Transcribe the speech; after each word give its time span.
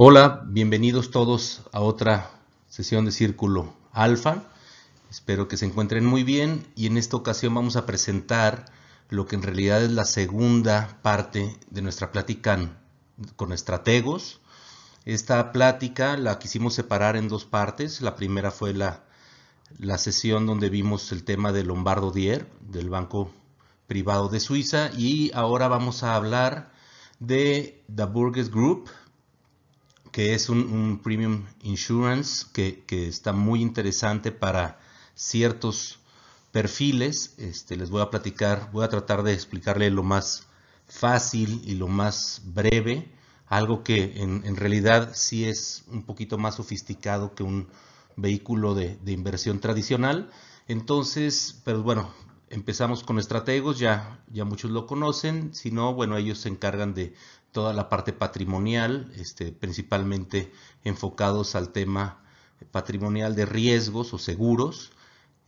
Hola, 0.00 0.44
bienvenidos 0.46 1.10
todos 1.10 1.62
a 1.72 1.80
otra 1.80 2.30
sesión 2.68 3.04
de 3.04 3.10
Círculo 3.10 3.74
Alfa. 3.90 4.44
Espero 5.10 5.48
que 5.48 5.56
se 5.56 5.66
encuentren 5.66 6.06
muy 6.06 6.22
bien 6.22 6.68
y 6.76 6.86
en 6.86 6.96
esta 6.96 7.16
ocasión 7.16 7.52
vamos 7.52 7.74
a 7.74 7.84
presentar 7.84 8.66
lo 9.08 9.26
que 9.26 9.34
en 9.34 9.42
realidad 9.42 9.82
es 9.82 9.90
la 9.90 10.04
segunda 10.04 11.00
parte 11.02 11.58
de 11.70 11.82
nuestra 11.82 12.12
plática 12.12 12.70
con 13.34 13.52
estrategos. 13.52 14.40
Esta 15.04 15.50
plática 15.50 16.16
la 16.16 16.38
quisimos 16.38 16.74
separar 16.74 17.16
en 17.16 17.26
dos 17.26 17.44
partes. 17.44 18.00
La 18.00 18.14
primera 18.14 18.52
fue 18.52 18.74
la, 18.74 19.02
la 19.80 19.98
sesión 19.98 20.46
donde 20.46 20.68
vimos 20.70 21.10
el 21.10 21.24
tema 21.24 21.50
de 21.50 21.64
Lombardo 21.64 22.12
Dier, 22.12 22.46
del 22.60 22.88
Banco 22.88 23.32
Privado 23.88 24.28
de 24.28 24.38
Suiza, 24.38 24.92
y 24.96 25.32
ahora 25.34 25.66
vamos 25.66 26.04
a 26.04 26.14
hablar 26.14 26.70
de 27.18 27.82
The 27.92 28.04
Burgess 28.04 28.48
Group, 28.48 28.90
que 30.18 30.34
es 30.34 30.48
un, 30.48 30.98
premium 31.00 31.44
insurance 31.62 32.44
que, 32.52 32.84
está 33.06 33.32
muy 33.32 33.62
interesante 33.62 34.32
para 34.32 34.80
ciertos 35.14 36.00
perfiles. 36.50 37.36
Este, 37.38 37.76
les 37.76 37.88
voy 37.88 38.02
a 38.02 38.10
platicar, 38.10 38.68
voy 38.72 38.84
a 38.84 38.88
tratar 38.88 39.22
de 39.22 39.32
explicarle 39.32 39.90
lo 39.90 40.02
más 40.02 40.48
fácil 40.88 41.62
y 41.64 41.76
lo 41.76 41.86
más 41.86 42.42
breve, 42.46 43.12
algo 43.46 43.84
que 43.84 44.14
en, 44.16 44.56
realidad 44.56 45.12
sí 45.14 45.44
es 45.44 45.84
un 45.86 46.02
poquito 46.02 46.36
más 46.36 46.56
sofisticado 46.56 47.36
que 47.36 47.44
un 47.44 47.68
vehículo 48.16 48.74
de, 48.74 48.96
de 48.96 49.12
inversión 49.12 49.60
tradicional. 49.60 50.32
Entonces, 50.66 51.62
pero 51.64 51.84
bueno, 51.84 52.12
empezamos 52.50 53.04
con 53.04 53.20
estrategos, 53.20 53.78
ya, 53.78 54.20
ya 54.32 54.44
muchos 54.44 54.72
lo 54.72 54.88
conocen, 54.88 55.54
si 55.54 55.70
no, 55.70 55.94
bueno, 55.94 56.16
ellos 56.16 56.38
se 56.38 56.48
encargan 56.48 56.92
de 56.92 57.14
toda 57.58 57.72
la 57.72 57.88
parte 57.88 58.12
patrimonial, 58.12 59.10
este, 59.16 59.50
principalmente 59.50 60.52
enfocados 60.84 61.56
al 61.56 61.70
tema 61.70 62.22
patrimonial 62.70 63.34
de 63.34 63.46
riesgos 63.46 64.14
o 64.14 64.18
seguros. 64.18 64.92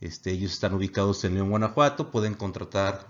Este, 0.01 0.31
ellos 0.31 0.51
están 0.51 0.73
ubicados 0.73 1.23
en 1.23 1.35
León, 1.35 1.51
Guanajuato, 1.51 2.11
pueden 2.11 2.33
contratar 2.33 3.07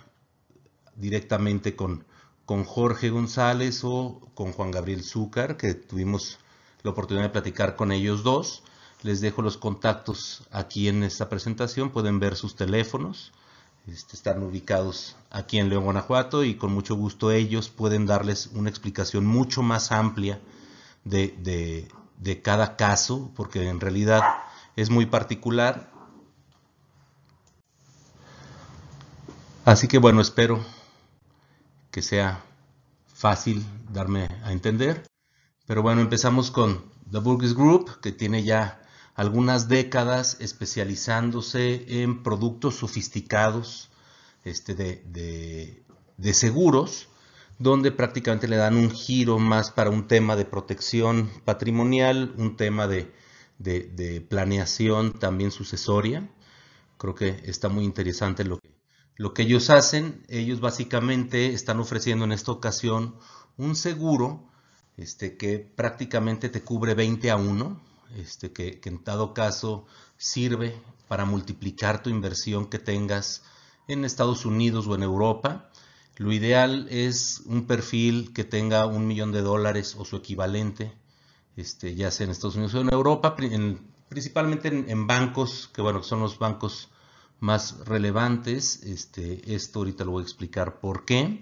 directamente 0.95 1.76
con, 1.76 2.06
con 2.45 2.64
Jorge 2.64 3.09
González 3.09 3.84
o 3.84 4.22
con 4.36 4.52
Juan 4.52 4.70
Gabriel 4.70 5.04
Zúcar, 5.04 5.58
que 5.58 5.73
tuvimos 5.73 6.38
la 6.83 6.92
oportunidad 6.92 7.26
de 7.26 7.31
platicar 7.31 7.76
con 7.76 7.92
ellos 7.92 8.22
dos. 8.22 8.61
Les 9.02 9.20
dejo 9.20 9.42
los 9.42 9.58
contactos 9.58 10.44
aquí 10.52 10.89
en 10.89 11.02
esta 11.02 11.28
presentación, 11.28 11.89
pueden 11.89 12.20
ver 12.20 12.36
sus 12.36 12.56
teléfonos 12.56 13.31
este, 13.88 14.16
están 14.16 14.44
ubicados 14.44 15.16
aquí 15.32 15.58
en 15.58 15.70
León, 15.70 15.86
Guanajuato 15.86 16.44
y 16.44 16.56
con 16.56 16.72
mucho 16.72 16.96
gusto 16.96 17.32
ellos 17.32 17.70
pueden 17.70 18.06
darles 18.06 18.48
una 18.54 18.70
explicación 18.70 19.26
mucho 19.26 19.64
más 19.64 19.92
amplia 19.92 20.40
de, 21.04 21.88
cada 22.44 22.76
caso, 22.76 23.32
porque 23.36 23.68
en 23.68 23.80
realidad 23.80 24.22
es 24.76 24.90
muy 24.90 25.08
particular. 25.08 25.92
Así 29.66 29.88
que 29.88 29.98
bueno, 29.98 30.22
espero 30.22 30.64
que 31.92 32.02
sea 32.02 32.44
fácil 33.14 33.66
darme 33.92 34.28
a 34.44 34.52
entender. 34.52 35.08
Pero 35.66 35.82
bueno, 35.82 36.02
empezamos 36.02 36.52
con 36.52 36.84
The 37.10 37.20
Burgess 37.20 37.56
Group, 37.56 38.00
que 38.02 38.12
tiene 38.12 38.44
ya 38.44 38.81
algunas 39.22 39.67
décadas 39.67 40.36
especializándose 40.39 41.86
en 42.02 42.23
productos 42.23 42.77
sofisticados 42.77 43.91
este, 44.44 44.73
de, 44.73 46.33
seguros, 46.33 47.08
donde 47.59 47.92
prácticamente 47.92 48.47
le 48.47 48.55
dan 48.55 48.75
un 48.75 48.89
giro 48.89 49.38
más 49.38 49.69
para 49.69 49.92
un 49.92 50.08
tema 50.08 50.36
de 50.36 50.45
protección 50.45 51.30
patrimonial, 51.45 52.33
un 52.36 52.58
tema 52.58 52.88
de, 52.88 53.14
planeación 54.27 55.14
también 55.19 55.52
sucesoria. 55.52 56.27
Creo 56.97 57.14
que 57.14 57.44
está 57.44 57.69
muy 57.69 57.83
interesante 57.83 58.43
lo 58.43 58.58
que, 58.58 58.73
lo 59.17 59.36
que 59.36 59.43
ellos 59.43 59.70
hacen. 59.70 60.26
Ellos 60.30 60.61
básicamente 60.61 61.54
están 61.54 61.80
ofreciendo 61.80 62.26
en 62.26 62.31
esta 62.31 62.52
ocasión 62.52 63.17
un 63.55 63.76
seguro 63.76 64.49
este, 64.98 65.37
que 65.37 65.60
prácticamente 65.60 66.49
te 66.49 66.64
cubre 66.64 66.95
20 66.95 67.30
a 67.30 67.36
1, 67.36 67.91
este, 68.17 68.52
que, 68.52 68.80
en 68.83 69.04
dado 69.04 69.33
caso 69.33 69.86
sirve 70.17 70.82
para 71.08 71.26
multiplicar 71.26 72.04
tu 72.04 72.10
inversión 72.10 72.67
que 72.67 72.80
tengas 72.80 73.44
en 73.88 74.05
Estados 74.05 74.45
Unidos 74.45 74.88
o 74.88 74.95
en 74.95 75.04
Europa. 75.04 75.70
Lo 76.17 76.32
ideal 76.32 76.88
es 76.89 77.42
un 77.45 77.66
perfil 77.66 78.32
que 78.33 78.44
tenga 78.44 78.86
un 78.86 79.08
millón 79.08 79.32
de 79.32 79.42
dólares 79.42 79.95
o 79.98 80.05
su 80.05 80.17
equivalente, 80.17 80.94
este, 81.55 81.95
ya 81.95 82.11
sea 82.11 82.26
en 82.26 82.32
Estados 82.32 82.55
Unidos 82.55 82.76
o 82.76 82.82
en 82.82 82.94
Europa, 82.94 83.36
principalmente 84.08 84.67
en, 84.67 85.08
bancos, 85.08 85.70
que 85.73 85.82
bueno, 85.82 86.04
son 86.04 86.20
los 86.20 86.38
bancos 86.38 86.89
más 87.39 87.80
relevantes. 87.86 88.83
Este, 88.83 89.55
esto 89.55 89.80
ahorita 89.80 90.05
lo 90.05 90.11
voy 90.11 90.22
a 90.22 90.26
explicar 90.26 90.80
por 90.80 91.05
qué. 91.05 91.42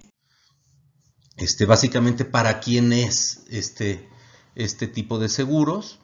Este, 1.35 1.65
básicamente, 1.65 2.25
¿para 2.25 2.59
quién 2.59 2.91
es 2.91 3.45
este, 3.49 4.09
este 4.55 4.87
tipo 4.87 5.19
de 5.19 5.29
seguros? 5.29 5.99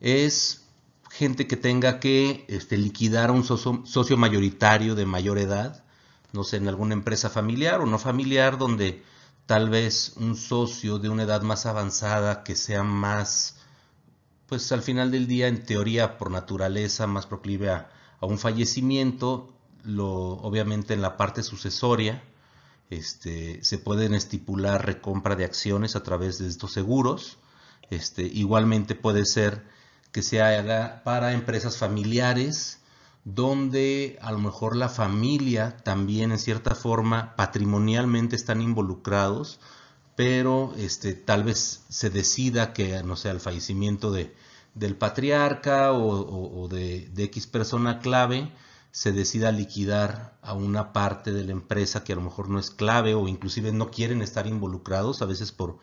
Es 0.00 0.68
gente 1.10 1.46
que 1.46 1.56
tenga 1.56 2.00
que 2.00 2.44
este, 2.48 2.76
liquidar 2.76 3.30
a 3.30 3.32
un 3.32 3.44
socio, 3.44 4.16
mayoritario 4.16 4.94
de 4.94 5.06
mayor 5.06 5.38
edad, 5.38 5.84
no 6.32 6.44
sé, 6.44 6.58
en 6.58 6.68
alguna 6.68 6.94
empresa 6.94 7.30
familiar 7.30 7.80
o 7.80 7.86
no 7.86 7.98
familiar, 7.98 8.58
donde 8.58 9.02
tal 9.46 9.70
vez 9.70 10.12
un 10.16 10.36
socio 10.36 10.98
de 10.98 11.08
una 11.08 11.22
edad 11.22 11.42
más 11.42 11.66
avanzada 11.66 12.44
que 12.44 12.54
sea 12.54 12.82
más, 12.82 13.56
pues 14.46 14.70
al 14.72 14.82
final 14.82 15.10
del 15.10 15.26
día, 15.26 15.48
en 15.48 15.64
teoría, 15.64 16.18
por 16.18 16.30
naturaleza, 16.30 17.06
más 17.06 17.26
proclive 17.26 17.70
a, 17.70 17.90
un 18.20 18.38
fallecimiento, 18.38 19.52
lo, 19.84 20.08
obviamente 20.08 20.92
en 20.92 21.02
la 21.02 21.16
parte 21.16 21.42
sucesoria, 21.42 22.22
este, 22.90 23.62
se 23.62 23.78
pueden 23.78 24.14
estipular 24.14 24.84
recompra 24.84 25.36
de 25.36 25.44
acciones 25.44 25.94
a 25.94 26.02
través 26.02 26.38
de 26.38 26.48
estos 26.48 26.72
seguros. 26.72 27.38
Este, 27.90 28.22
igualmente 28.22 28.94
puede 28.94 29.24
ser 29.24 29.64
que 30.18 30.22
se 30.24 30.42
haga 30.42 31.02
para 31.04 31.32
empresas 31.32 31.76
familiares, 31.76 32.80
donde 33.24 34.18
a 34.20 34.32
lo 34.32 34.40
mejor 34.40 34.74
la 34.74 34.88
familia 34.88 35.76
también 35.84 36.32
en 36.32 36.40
cierta 36.40 36.74
forma 36.74 37.36
patrimonialmente 37.36 38.34
están 38.34 38.60
involucrados, 38.60 39.60
pero 40.16 40.74
este, 40.76 41.14
tal 41.14 41.44
vez 41.44 41.84
se 41.88 42.10
decida 42.10 42.72
que, 42.72 43.00
no 43.04 43.14
sé, 43.14 43.30
el 43.30 43.38
fallecimiento 43.38 44.10
de, 44.10 44.34
del 44.74 44.96
patriarca 44.96 45.92
o, 45.92 46.66
de, 46.66 47.08
de, 47.10 47.22
X 47.22 47.46
persona 47.46 48.00
clave, 48.00 48.50
se 48.90 49.12
decida 49.12 49.52
liquidar 49.52 50.36
a 50.42 50.52
una 50.52 50.92
parte 50.92 51.30
de 51.30 51.44
la 51.44 51.52
empresa 51.52 52.02
que 52.02 52.12
a 52.12 52.16
lo 52.16 52.22
mejor 52.22 52.48
no 52.48 52.58
es 52.58 52.72
clave 52.72 53.14
o 53.14 53.28
inclusive 53.28 53.70
no 53.70 53.92
quieren 53.92 54.20
estar 54.20 54.48
involucrados, 54.48 55.22
a 55.22 55.26
veces 55.26 55.52
por, 55.52 55.78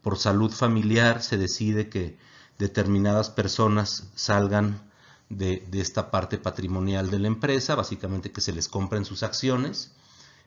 por 0.00 0.16
salud 0.16 0.52
familiar 0.52 1.22
se 1.22 1.36
decide 1.36 1.90
que, 1.90 2.16
determinadas 2.58 3.30
personas 3.30 4.04
salgan 4.14 4.80
de, 5.28 5.66
esta 5.72 6.10
parte 6.10 6.38
patrimonial 6.38 7.10
de 7.10 7.18
la 7.18 7.28
empresa, 7.28 7.74
básicamente 7.74 8.32
que 8.32 8.40
se 8.40 8.52
les 8.52 8.68
compren 8.68 9.04
sus 9.04 9.22
acciones. 9.22 9.92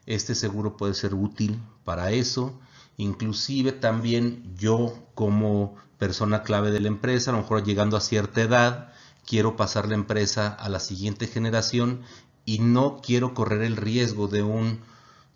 Este 0.05 0.35
seguro 0.35 0.77
puede 0.77 0.93
ser 0.93 1.13
útil 1.13 1.61
para 1.83 2.11
eso. 2.11 2.57
Inclusive 2.97 3.73
también 3.73 4.55
yo 4.57 4.93
como 5.13 5.75
persona 5.97 6.43
clave 6.43 6.71
de 6.71 6.79
la 6.79 6.87
empresa, 6.87 7.31
a 7.31 7.33
lo 7.33 7.41
mejor 7.41 7.63
llegando 7.63 7.97
a 7.97 8.01
cierta 8.01 8.41
edad, 8.41 8.93
quiero 9.25 9.55
pasar 9.55 9.87
la 9.87 9.95
empresa 9.95 10.47
a 10.47 10.69
la 10.69 10.79
siguiente 10.79 11.27
generación 11.27 12.01
y 12.45 12.59
no 12.59 13.01
quiero 13.03 13.33
correr 13.33 13.61
el 13.61 13.75
riesgo 13.75 14.27
de 14.27 14.43
un 14.43 14.79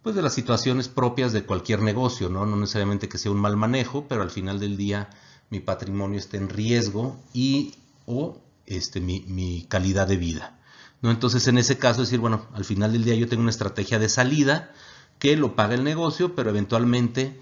pues 0.02 0.16
de 0.16 0.24
las 0.24 0.34
situaciones 0.34 0.88
propias 0.88 1.32
de 1.32 1.44
cualquier 1.44 1.82
negocio, 1.82 2.28
¿no? 2.28 2.48
No 2.48 2.56
necesariamente 2.56 3.08
que 3.08 3.20
sea 3.20 3.32
un 3.32 3.40
mal 3.40 3.56
manejo, 3.56 4.08
pero 4.08 4.24
al 4.24 4.32
final 4.32 4.60
del 4.60 4.76
día 4.76 5.10
mi 5.52 5.60
patrimonio 5.60 6.18
esté 6.18 6.38
en 6.38 6.50
riesgo 6.50 7.20
y 7.34 7.76
o 8.08 8.42
este, 8.66 9.00
mi, 9.02 9.68
calidad 9.70 10.08
de 10.08 10.18
vida. 10.18 10.60
¿no? 11.02 11.12
Entonces, 11.12 11.48
en 11.48 11.60
ese 11.60 11.78
caso, 11.78 12.02
decir, 12.02 12.20
bueno, 12.20 12.48
al 12.54 12.66
final 12.66 12.94
del 12.94 13.04
día 13.04 13.16
yo 13.16 13.28
tengo 13.28 13.42
una 13.42 13.52
estrategia 13.52 14.00
de 14.00 14.10
salida 14.10 14.72
que 15.20 15.38
lo 15.38 15.56
paga 15.56 15.76
el 15.76 15.84
negocio, 15.84 16.36
pero 16.36 16.50
eventualmente 16.50 17.40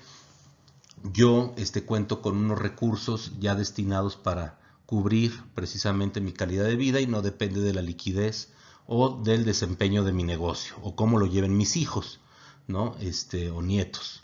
yo 1.13 1.53
este, 1.55 1.85
cuento 1.85 2.21
con 2.21 2.35
unos 2.35 2.59
recursos 2.59 3.31
ya 3.39 3.55
destinados 3.55 4.17
para 4.17 4.59
cubrir 4.85 5.43
precisamente 5.53 6.19
mi 6.19 6.33
calidad 6.33 6.65
de 6.65 6.75
vida 6.75 6.99
y 6.99 7.07
no 7.07 7.21
depende 7.21 7.61
de 7.61 7.73
la 7.73 7.81
liquidez 7.81 8.49
o 8.87 9.21
del 9.23 9.45
desempeño 9.45 10.03
de 10.03 10.13
mi 10.13 10.23
negocio 10.23 10.75
o 10.81 10.95
cómo 10.95 11.19
lo 11.19 11.27
lleven 11.27 11.55
mis 11.55 11.77
hijos 11.77 12.19
¿no? 12.67 12.95
este, 12.99 13.51
o 13.51 13.61
nietos. 13.61 14.23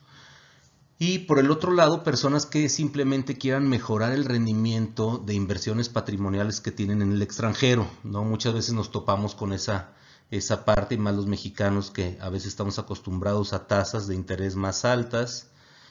Y 0.97 1.19
por 1.19 1.39
el 1.39 1.51
otro 1.51 1.73
lado, 1.73 2.03
personas 2.03 2.45
que 2.45 2.69
simplemente 2.69 3.37
quieran 3.37 3.67
mejorar 3.67 4.13
el 4.13 4.23
rendimiento 4.23 5.17
de 5.17 5.33
inversiones 5.33 5.89
patrimoniales 5.89 6.61
que 6.61 6.71
tienen 6.71 7.01
en 7.01 7.11
el 7.11 7.21
extranjero. 7.21 7.87
¿no? 8.03 8.23
Muchas 8.23 8.53
veces 8.53 8.73
nos 8.73 8.91
topamos 8.91 9.35
con 9.35 9.51
esa, 9.51 9.93
esa 10.31 10.63
parte, 10.63 10.97
más 10.97 11.15
los 11.15 11.27
mexicanos 11.27 11.91
que 11.91 12.17
a 12.21 12.29
veces 12.29 12.47
estamos 12.47 12.79
acostumbrados 12.79 13.51
a 13.51 13.67
tasas 13.67 14.07
de 14.07 14.15
interés 14.15 14.55
más 14.55 14.85
altas 14.85 15.49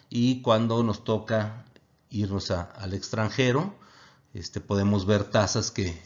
y 0.09 0.43
cuando 0.43 0.83
nos 0.83 1.05
toca 1.05 1.65
irnos 2.09 2.51
al 2.51 2.95
extranjero, 2.95 3.75
este, 4.33 4.61
podemos 4.61 5.07
ver 5.07 5.25
tasas 5.25 5.71
que 5.71 6.01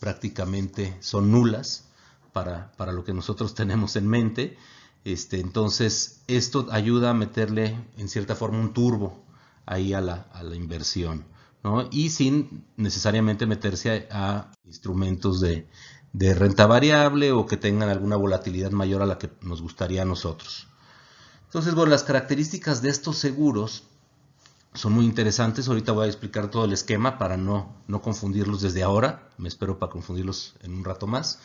prácticamente 0.00 0.96
son 1.00 1.30
nulas 1.30 1.84
para, 2.32 2.72
lo 2.92 3.04
que 3.04 3.12
nosotros 3.12 3.54
tenemos 3.60 3.96
en 3.96 4.08
mente. 4.08 4.56
Este, 5.04 5.40
entonces, 5.40 6.22
esto 6.26 6.66
ayuda 6.70 7.10
a 7.10 7.14
meterle 7.14 7.78
en 7.96 8.08
cierta 8.08 8.34
forma 8.34 8.58
un 8.58 8.72
turbo 8.72 9.24
ahí 9.66 9.94
a 9.94 10.00
la, 10.00 10.26
inversión, 10.54 11.24
Y 11.90 12.10
sin 12.10 12.66
necesariamente 12.76 13.46
meterse 13.46 14.08
a, 14.10 14.52
instrumentos 14.64 15.40
de, 15.40 15.66
renta 16.34 16.66
variable 16.66 17.32
o 17.32 17.46
que 17.46 17.56
tengan 17.56 17.88
alguna 17.88 18.16
volatilidad 18.16 18.72
mayor 18.72 19.02
a 19.02 19.06
la 19.06 19.18
que 19.18 19.30
nos 19.42 19.62
gustaría 19.62 20.02
a 20.02 20.04
nosotros. 20.04 20.66
Entonces, 21.46 21.74
bueno, 21.74 21.90
las 21.90 22.04
características 22.04 22.82
de 22.82 22.90
estos 22.90 23.16
seguros 23.18 23.84
son 24.74 24.92
muy 24.92 25.04
interesantes. 25.04 25.68
Ahorita 25.68 25.92
voy 25.92 26.06
a 26.06 26.08
explicar 26.08 26.50
todo 26.50 26.64
el 26.64 26.72
esquema 26.72 27.18
para 27.18 27.36
no, 27.36 27.74
no 27.88 28.02
confundirlos 28.02 28.60
desde 28.60 28.82
ahora. 28.82 29.28
Me 29.38 29.48
espero 29.48 29.78
para 29.78 29.90
confundirlos 29.90 30.54
en 30.62 30.74
un 30.74 30.84
rato 30.84 31.06
más. 31.06 31.40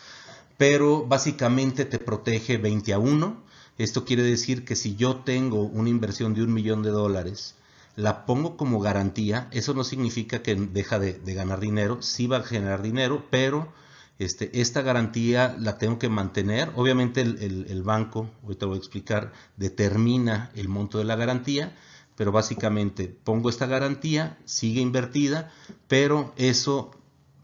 Pero 0.56 1.06
básicamente 1.06 1.84
te 1.84 1.98
protege 1.98 2.56
20 2.56 2.92
a 2.92 2.98
1. 2.98 3.42
Esto 3.78 4.04
quiere 4.04 4.22
decir 4.22 4.64
que 4.64 4.76
si 4.76 4.96
yo 4.96 5.16
tengo 5.16 5.62
una 5.62 5.90
inversión 5.90 6.34
de 6.34 6.42
un 6.42 6.52
millón 6.52 6.82
de 6.82 6.90
dólares, 6.90 7.54
la 7.94 8.24
pongo 8.24 8.56
como 8.56 8.80
garantía. 8.80 9.48
Eso 9.50 9.74
no 9.74 9.84
significa 9.84 10.42
que 10.42 10.54
deja 10.54 10.98
de, 10.98 11.20
ganar 11.34 11.60
dinero. 11.60 12.00
Sí 12.02 12.26
va 12.26 12.38
a 12.38 12.42
generar 12.42 12.82
dinero, 12.82 13.26
pero 13.30 13.72
este, 14.18 14.60
esta 14.60 14.82
garantía 14.82 15.54
la 15.58 15.78
tengo 15.78 15.98
que 15.98 16.08
mantener. 16.08 16.72
Obviamente 16.74 17.20
el, 17.20 17.66
el 17.68 17.82
banco, 17.82 18.30
ahorita 18.42 18.66
voy 18.66 18.76
a 18.76 18.78
explicar, 18.78 19.32
determina 19.56 20.50
el 20.54 20.68
monto 20.68 20.98
de 20.98 21.04
la 21.04 21.16
garantía 21.16 21.74
pero 22.16 22.32
básicamente 22.32 23.08
pongo 23.08 23.50
esta 23.50 23.66
garantía, 23.66 24.38
sigue 24.44 24.80
invertida, 24.80 25.52
pero 25.86 26.32
eso 26.36 26.90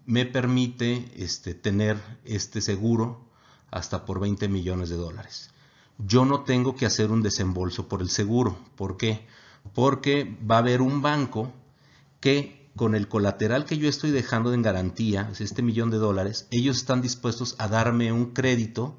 me 0.06 0.26
permite 0.26 1.10
este, 1.16 1.54
tener 1.54 1.98
este 2.24 2.60
seguro 2.60 3.20
hasta 3.70 4.04
por 4.04 4.20
20 4.20 4.48
millones 4.48 4.90
de 4.90 4.96
dólares. 4.96 5.50
Yo 5.98 6.24
no 6.24 6.42
tengo 6.42 6.74
que 6.74 6.86
hacer 6.86 7.10
un 7.10 7.22
desembolso 7.22 7.88
por 7.88 8.02
el 8.02 8.10
seguro. 8.10 8.58
¿Por 8.76 8.96
qué? 8.96 9.26
Porque 9.74 10.36
va 10.48 10.56
a 10.56 10.58
haber 10.58 10.82
un 10.82 11.02
banco 11.02 11.52
que 12.20 12.70
con 12.76 12.94
el 12.94 13.08
colateral 13.08 13.64
que 13.64 13.78
yo 13.78 13.88
estoy 13.88 14.10
dejando 14.10 14.52
en 14.54 14.62
garantía, 14.62 15.30
este 15.38 15.62
millón 15.62 15.90
de 15.90 15.98
dólares, 15.98 16.46
ellos 16.50 16.78
están 16.78 17.02
dispuestos 17.02 17.54
a 17.58 17.68
darme 17.68 18.12
un 18.12 18.32
crédito 18.32 18.96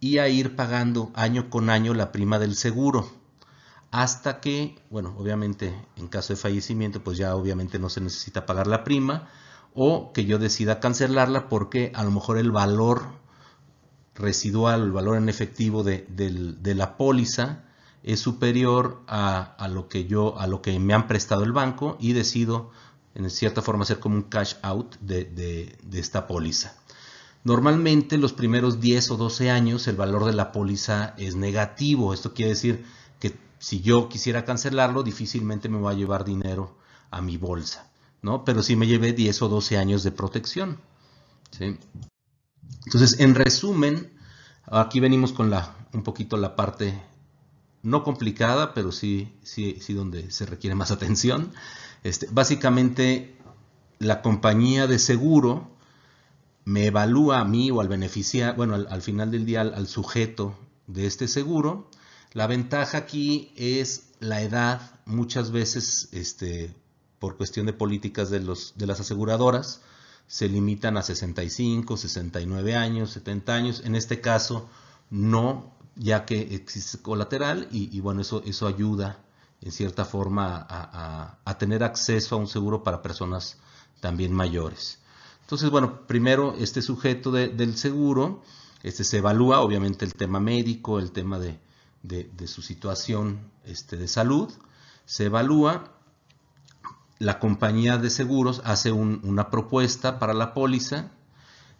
y 0.00 0.18
a 0.18 0.28
ir 0.28 0.56
pagando 0.56 1.12
año 1.14 1.50
con 1.50 1.70
año 1.70 1.94
la 1.94 2.10
prima 2.10 2.38
del 2.38 2.56
seguro 2.56 3.22
hasta 3.92 4.40
que, 4.40 4.74
bueno, 4.90 5.14
obviamente 5.18 5.74
en 5.96 6.08
caso 6.08 6.32
de 6.32 6.38
fallecimiento, 6.38 7.04
pues 7.04 7.18
ya 7.18 7.36
obviamente 7.36 7.78
no 7.78 7.90
se 7.90 8.00
necesita 8.00 8.46
pagar 8.46 8.66
la 8.66 8.84
prima 8.84 9.28
o 9.74 10.12
que 10.12 10.24
yo 10.24 10.38
decida 10.38 10.80
cancelarla 10.80 11.48
porque 11.48 11.92
a 11.94 12.04
lo 12.04 12.10
mejor 12.10 12.38
el 12.38 12.50
valor 12.50 13.22
residual, 14.14 14.82
el 14.82 14.92
valor 14.92 15.16
en 15.16 15.28
efectivo 15.28 15.82
de, 15.82 16.06
la 16.74 16.96
póliza 16.96 17.64
es 18.02 18.20
superior 18.20 19.02
a, 19.06 19.68
lo 19.70 19.88
que 19.88 20.06
yo, 20.06 20.38
a 20.38 20.46
lo 20.46 20.60
que 20.60 20.78
me 20.78 20.94
han 20.94 21.06
prestado 21.08 21.44
el 21.44 21.52
banco 21.52 21.96
y 22.00 22.12
decido 22.12 22.70
en 23.14 23.28
cierta 23.30 23.62
forma 23.62 23.84
hacer 23.84 24.00
como 24.00 24.16
un 24.16 24.22
cash 24.22 24.54
out 24.62 24.96
de, 25.00 25.76
esta 25.92 26.26
póliza. 26.26 26.74
Normalmente 27.44 28.18
los 28.18 28.32
primeros 28.32 28.80
10 28.80 29.10
o 29.12 29.16
12 29.16 29.50
años 29.50 29.88
el 29.88 29.96
valor 29.96 30.24
de 30.24 30.32
la 30.32 30.52
póliza 30.52 31.14
es 31.18 31.34
negativo. 31.34 32.14
Esto 32.14 32.34
quiere 32.34 32.50
decir 32.50 32.84
que 33.18 33.36
si 33.58 33.80
yo 33.80 34.08
quisiera 34.08 34.44
cancelarlo, 34.44 35.02
difícilmente 35.02 35.68
me 35.68 35.80
va 35.80 35.90
a 35.90 35.94
llevar 35.94 36.24
dinero 36.24 36.76
a 37.10 37.20
mi 37.20 37.36
bolsa, 37.36 37.90
¿no? 38.22 38.44
Pero 38.44 38.62
sí 38.62 38.76
me 38.76 38.86
llevé 38.86 39.12
10 39.12 39.42
o 39.42 39.48
12 39.48 39.76
años 39.78 40.02
de 40.02 40.12
protección, 40.12 40.78
Entonces, 42.86 43.20
en 43.20 43.34
resumen, 43.34 44.12
aquí 44.66 45.00
venimos 45.00 45.32
con 45.32 45.50
la, 45.50 45.76
un 45.92 46.02
poquito 46.02 46.36
la 46.36 46.56
parte 46.56 47.00
no 47.82 48.04
complicada, 48.04 48.74
pero 48.74 48.92
sí, 48.92 49.32
sí, 49.42 49.78
sí 49.80 49.92
donde 49.92 50.30
se 50.30 50.46
requiere 50.46 50.74
más 50.74 50.90
atención. 50.90 51.52
Este, 52.04 52.28
básicamente, 52.30 53.36
la 53.98 54.22
compañía 54.22 54.86
de 54.86 54.98
seguro 54.98 55.70
me 56.64 56.86
evalúa 56.86 57.40
a 57.40 57.44
mí 57.44 57.70
o 57.70 57.80
al 57.80 57.88
beneficiario, 57.88 58.54
bueno, 58.54 58.74
al, 58.74 59.02
final 59.02 59.30
del 59.30 59.44
día 59.44 59.62
al 59.62 59.88
sujeto 59.88 60.56
de 60.86 61.06
este 61.06 61.26
seguro, 61.26 61.88
la 62.32 62.46
ventaja 62.46 62.98
aquí 62.98 63.52
es 63.56 64.12
la 64.20 64.42
edad, 64.42 65.00
muchas 65.04 65.50
veces 65.50 66.08
este, 66.12 66.74
por 67.22 67.36
cuestión 67.36 67.66
de 67.66 67.72
políticas 67.72 68.30
de, 68.30 68.40
los, 68.40 68.72
de 68.74 68.84
las 68.84 68.98
aseguradoras, 68.98 69.80
se 70.26 70.48
limitan 70.48 70.96
a 70.96 71.02
65, 71.02 71.96
69 71.96 72.74
años, 72.74 73.12
70 73.12 73.54
años. 73.54 73.82
En 73.84 73.94
este 73.94 74.20
caso, 74.20 74.68
no, 75.08 75.72
ya 75.94 76.24
que 76.24 76.40
existe 76.56 76.98
colateral 77.00 77.68
y, 77.70 78.00
bueno, 78.00 78.22
eso, 78.22 78.42
eso 78.44 78.66
ayuda 78.66 79.20
en 79.60 79.70
cierta 79.70 80.04
forma 80.04 80.66
a, 80.68 81.58
tener 81.58 81.84
acceso 81.84 82.34
a 82.34 82.38
un 82.38 82.48
seguro 82.48 82.82
para 82.82 83.02
personas 83.02 83.56
también 84.00 84.32
mayores. 84.32 84.98
Entonces, 85.42 85.70
bueno, 85.70 86.04
primero 86.08 86.56
este 86.58 86.82
sujeto 86.82 87.30
del 87.30 87.76
seguro, 87.76 88.42
este 88.82 89.04
se 89.04 89.18
evalúa 89.18 89.60
obviamente 89.60 90.04
el 90.04 90.14
tema 90.14 90.40
médico, 90.40 90.98
el 90.98 91.12
tema 91.12 91.38
de, 91.38 91.60
de, 92.02 92.48
su 92.48 92.62
situación 92.62 93.52
este, 93.64 93.96
de 93.96 94.08
salud, 94.08 94.52
se 95.04 95.26
evalúa, 95.26 96.01
la 97.18 97.38
compañía 97.38 97.98
de 97.98 98.10
seguros 98.10 98.62
hace 98.64 98.92
una 98.92 99.50
propuesta 99.50 100.18
para 100.18 100.34
la 100.34 100.54
póliza, 100.54 101.10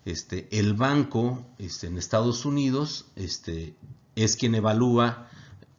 este, 0.04 0.48
el 0.50 0.74
banco 0.74 1.44
este, 1.58 1.86
en 1.86 1.98
Estados 1.98 2.44
Unidos 2.44 3.06
este, 3.16 3.76
es 4.16 4.36
quien 4.36 4.54
evalúa 4.54 5.28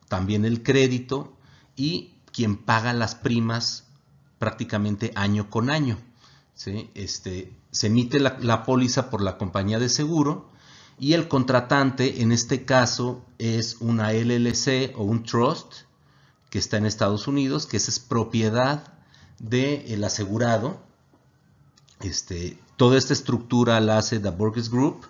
también 0.08 0.46
el 0.46 0.64
crédito 0.64 1.36
y 1.76 2.14
quien 2.32 2.58
paga 2.58 2.94
las 2.94 3.16
primas 3.16 3.86
prácticamente 4.40 5.12
año 5.16 5.50
con 5.50 5.70
año. 5.70 5.98
Este, 6.94 7.52
se 7.72 7.88
emite 7.88 8.20
la, 8.20 8.38
la, 8.40 8.64
póliza 8.64 9.10
por 9.10 9.22
la 9.22 9.38
compañía 9.38 9.80
de 9.80 9.90
seguro 9.90 10.52
y 11.00 11.14
el 11.14 11.28
contratante 11.28 12.22
en 12.22 12.32
este 12.32 12.64
caso 12.64 13.26
es 13.40 13.78
una 13.82 14.14
LLC 14.14 14.94
o 14.96 15.04
un 15.04 15.24
trust 15.24 15.74
que 16.50 16.60
está 16.60 16.78
en 16.78 16.86
Estados 16.86 17.28
Unidos, 17.28 17.66
que 17.66 17.78
es 17.78 18.00
propiedad 18.00 18.93
del 19.40 20.04
asegurado. 20.04 20.82
Este, 22.02 22.60
toda 22.78 22.98
esta 22.98 23.14
estructura 23.14 23.80
la 23.80 23.98
hace 23.98 24.20
The 24.20 24.30
Burgess 24.30 24.70
Group. 24.70 25.06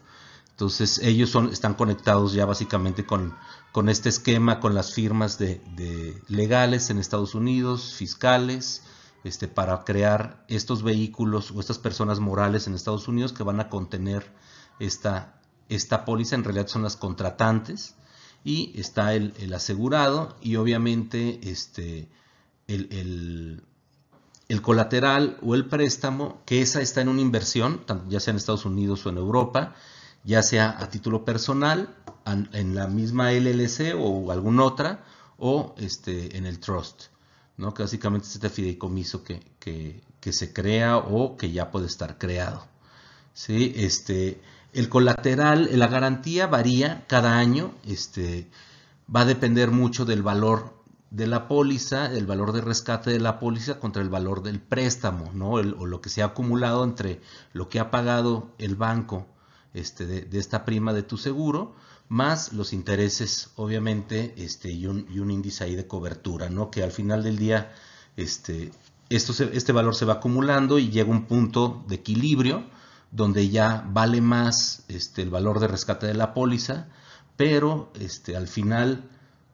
Entonces 0.51 1.00
ellos 1.00 1.30
son, 1.30 1.51
están 1.51 1.74
conectados 1.74 2.34
ya 2.34 2.46
básicamente 2.46 3.06
con, 3.06 3.34
con 3.74 3.89
este 3.89 4.10
esquema, 4.10 4.60
con 4.60 4.75
las 4.75 4.94
firmas 4.94 5.39
de, 5.39 6.22
legales 6.27 6.92
en 6.92 7.00
Estados 7.00 7.34
Unidos, 7.34 7.96
fiscales, 7.96 8.84
este, 9.24 9.48
para 9.48 9.84
crear 9.84 10.46
estos 10.48 10.84
vehículos 10.84 11.50
o 11.50 11.60
estas 11.60 11.80
personas 11.80 12.20
morales 12.20 12.68
en 12.68 12.75
Estados 12.75 13.08
Unidos 13.08 13.34
que 13.34 13.42
van 13.42 13.60
a 13.60 13.70
contener 13.70 14.32
esta, 14.80 15.42
esta 15.70 16.06
póliza 16.06 16.36
en 16.36 16.44
realidad 16.44 16.68
son 16.68 16.84
las 16.84 16.98
contratantes 16.98 17.96
y 18.44 18.80
está 18.80 19.15
el, 19.15 19.51
asegurado 19.56 20.38
y 20.39 20.58
obviamente 20.58 21.39
este, 21.50 22.10
el, 22.68 23.63
colateral 24.62 25.38
o 25.42 25.56
el 25.56 25.66
préstamo, 25.66 26.42
que 26.46 26.62
esa 26.62 26.82
está 26.82 27.02
en 27.02 27.10
una 27.10 27.22
inversión, 27.22 27.82
ya 28.08 28.20
sea 28.20 28.32
en 28.32 28.38
Estados 28.38 28.66
Unidos 28.66 29.06
o 29.06 29.10
en 29.10 29.18
Europa, 29.18 29.76
ya 30.24 30.42
sea 30.44 30.76
a 30.80 30.90
título 30.90 31.26
personal, 31.26 31.96
en 32.26 32.76
la 32.76 32.88
misma 32.88 33.32
LLC 33.32 33.96
o 33.98 34.32
alguna 34.32 34.64
otra, 34.64 35.04
o 35.38 35.76
este, 35.78 36.38
en 36.38 36.46
el 36.46 36.60
trust, 36.60 37.06
¿no? 37.58 37.74
que 37.74 37.84
básicamente 37.84 38.28
es 38.28 38.36
este 38.36 38.50
fideicomiso 38.50 39.24
que, 39.24 39.42
que, 39.60 40.32
se 40.32 40.54
crea 40.54 40.98
o 40.98 41.36
que 41.36 41.52
ya 41.52 41.70
puede 41.70 41.88
estar 41.88 42.18
creado. 42.18 42.66
¿sí? 43.34 43.74
Este, 43.76 44.40
el 44.72 44.88
colateral, 44.88 45.70
la 45.74 45.88
garantía 45.88 46.48
varía 46.48 47.06
cada 47.08 47.38
año, 47.38 47.74
este, 47.86 48.48
va 49.14 49.22
a 49.22 49.26
depender 49.26 49.72
mucho 49.72 50.06
del 50.06 50.24
valor 50.24 50.83
de 51.13 51.27
la 51.27 51.48
póliza, 51.48 52.12
el 52.12 52.25
valor 52.25 52.53
de 52.53 52.62
rescate 52.62 53.12
de 53.12 53.20
la 53.20 53.39
póliza 53.39 53.79
contra 53.79 54.01
el 54.01 54.10
valor 54.10 54.41
del 54.41 54.60
préstamo, 54.60 55.29
¿no? 55.32 55.51
o 55.51 55.62
lo 55.62 56.01
que 56.01 56.10
se 56.10 56.24
ha 56.24 56.25
acumulado 56.25 56.84
entre 56.84 57.22
lo 57.53 57.70
que 57.70 57.79
ha 57.79 57.91
pagado 57.91 58.50
el 58.58 58.75
banco 58.75 59.27
este, 59.75 60.08
de, 60.08 60.39
esta 60.39 60.65
prima 60.65 60.91
de 60.91 61.03
tu 61.03 61.17
seguro, 61.17 61.75
más 62.10 62.51
los 62.51 62.74
intereses, 62.74 63.51
obviamente, 63.55 64.34
este, 64.38 64.72
y, 64.72 64.88
un, 64.88 65.05
y 65.08 65.20
un 65.20 65.29
índice 65.29 65.63
ahí 65.63 65.75
de 65.75 65.86
cobertura, 65.86 66.50
¿no? 66.50 66.72
Que 66.72 66.82
al 66.82 66.91
final 66.91 67.24
del 67.24 67.38
día, 67.38 67.72
este, 68.17 68.72
esto 69.10 69.34
este 69.43 69.72
valor 69.72 69.93
se 69.93 70.05
va 70.05 70.13
acumulando 70.13 70.79
y 70.79 70.89
llega 70.89 71.12
un 71.12 71.25
punto 71.25 71.84
de 71.88 71.96
equilibrio 71.96 72.63
donde 73.12 73.50
ya 73.50 73.88
vale 73.88 74.20
más 74.20 74.84
este, 74.88 75.22
el 75.22 75.29
valor 75.29 75.60
de 75.60 75.67
rescate 75.67 76.08
de 76.08 76.15
la 76.15 76.34
póliza, 76.34 76.88
pero 77.38 77.91
este, 78.00 78.36
al 78.36 78.48
final 78.48 79.10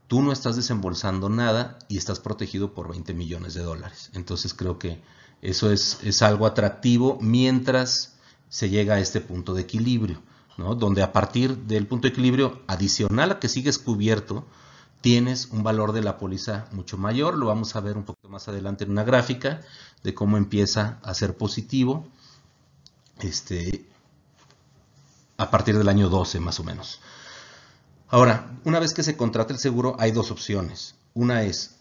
tú 0.10 0.24
no 0.24 0.32
estás 0.32 0.56
desembolsando 0.56 1.30
nada 1.30 1.78
y 1.88 1.98
estás 1.98 2.20
protegido 2.20 2.74
por 2.74 2.90
20 2.90 3.14
millones 3.14 3.54
de 3.54 3.62
dólares. 3.62 4.10
Entonces 4.14 4.56
creo 4.56 4.80
que 4.80 5.00
eso 5.44 5.72
es, 5.72 6.00
es 6.04 6.24
algo 6.24 6.48
atractivo 6.48 7.20
mientras 7.22 8.16
se 8.50 8.70
llega 8.72 8.96
a 8.96 9.00
este 9.00 9.22
punto 9.22 9.54
de 9.54 9.62
equilibrio, 9.62 10.20
¿no? 10.58 10.74
donde 10.74 11.04
a 11.04 11.14
partir 11.14 11.56
del 11.56 11.86
punto 11.86 12.08
de 12.08 12.14
equilibrio 12.14 12.64
adicional 12.66 13.34
a 13.34 13.40
que 13.40 13.48
sigues 13.50 13.78
cubierto, 13.78 14.48
tienes 15.02 15.46
un 15.52 15.62
valor 15.62 15.92
de 15.94 16.02
la 16.02 16.18
póliza 16.18 16.66
mucho 16.72 16.98
mayor. 16.98 17.38
Lo 17.38 17.46
vamos 17.46 17.76
a 17.76 17.80
ver 17.80 17.96
un 17.96 18.04
poquito 18.04 18.30
más 18.30 18.48
adelante 18.48 18.86
en 18.86 18.92
una 18.92 19.04
gráfica 19.04 19.62
de 20.04 20.16
cómo 20.16 20.38
empieza 20.38 20.98
a 21.04 21.14
ser 21.14 21.38
positivo 21.38 22.08
este, 23.20 23.86
a 25.38 25.52
partir 25.52 25.78
del 25.78 25.88
año 25.88 26.10
12 26.10 26.40
más 26.40 26.60
o 26.60 26.64
menos. 26.64 27.00
Ahora, 28.12 28.60
una 28.64 28.80
vez 28.80 28.94
que 28.94 29.04
se 29.04 29.16
contrata 29.16 29.54
el 29.54 29.60
seguro 29.60 29.96
hay 30.00 30.12
dos 30.12 30.32
opciones. 30.32 30.96
Una 31.14 31.44
es, 31.44 31.78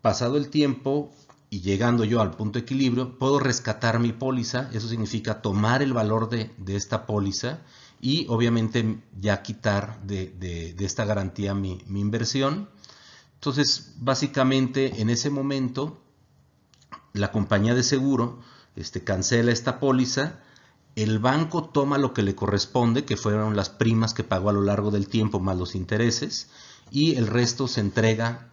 pasado 0.00 0.38
el 0.38 0.48
tiempo 0.48 1.12
y 1.50 1.60
llegando 1.60 2.04
yo 2.04 2.22
al 2.22 2.30
punto 2.30 2.58
de 2.58 2.62
equilibrio, 2.62 3.18
puedo 3.18 3.38
rescatar 3.38 3.98
mi 3.98 4.12
póliza. 4.12 4.70
Eso 4.72 4.88
significa 4.88 5.42
tomar 5.42 5.82
el 5.82 5.92
valor 5.92 6.30
de, 6.30 6.50
esta 6.68 7.04
póliza 7.06 7.58
y 8.00 8.26
obviamente 8.28 9.02
ya 9.20 9.42
quitar 9.42 10.00
de, 10.04 10.74
esta 10.78 11.04
garantía 11.04 11.54
mi, 11.54 11.82
mi, 11.86 12.00
inversión. 12.00 12.70
Entonces, 13.34 13.94
básicamente 13.98 15.02
en 15.02 15.10
ese 15.10 15.28
momento, 15.28 16.00
la 17.12 17.30
compañía 17.30 17.74
de 17.74 17.82
seguro 17.82 18.38
este, 18.74 19.04
cancela 19.04 19.52
esta 19.52 19.80
póliza 19.80 20.40
el 20.96 21.18
banco 21.18 21.64
toma 21.64 21.98
lo 21.98 22.12
que 22.12 22.22
le 22.22 22.34
corresponde, 22.34 23.04
que 23.04 23.16
fueron 23.16 23.56
las 23.56 23.70
primas 23.70 24.14
que 24.14 24.24
pagó 24.24 24.50
a 24.50 24.52
lo 24.52 24.62
largo 24.62 24.90
del 24.90 25.08
tiempo 25.08 25.40
más 25.40 25.56
los 25.56 25.74
intereses, 25.74 26.48
y 26.90 27.16
el 27.16 27.26
resto 27.26 27.68
se 27.68 27.80
entrega 27.80 28.50